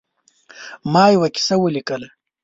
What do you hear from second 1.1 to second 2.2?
یوه کیسه ولیکله.